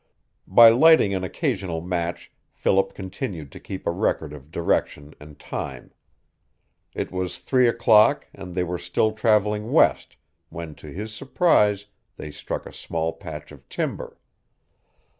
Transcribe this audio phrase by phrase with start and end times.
[0.47, 5.91] By lighting an occasional match Philip continued to keep a record of direction and time.
[6.95, 10.17] It was three o'clock, and they were still traveling west,
[10.49, 11.85] when to his surprise
[12.17, 14.17] they struck a small patch of timber.